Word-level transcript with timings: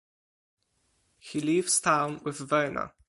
He 1.19 1.41
leaves 1.41 1.79
town 1.79 2.21
with 2.23 2.39
Verna. 2.39 2.93